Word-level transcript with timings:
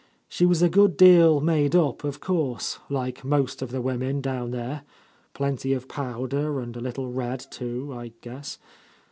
She 0.27 0.47
was 0.47 0.63
a 0.63 0.67
good 0.67 0.97
deal 0.97 1.41
made 1.41 1.75
up, 1.75 2.03
of 2.03 2.19
course, 2.19 2.79
like 2.89 3.23
most 3.23 3.61
of 3.61 3.69
the 3.69 3.83
women 3.83 4.19
down 4.19 4.49
there; 4.49 4.81
plenty 5.35 5.73
of 5.73 5.87
powder, 5.87 6.59
and 6.59 6.75
a 6.75 6.81
little 6.81 7.11
red, 7.11 7.39
too, 7.51 7.93
I 7.93 8.11
guess. 8.21 8.57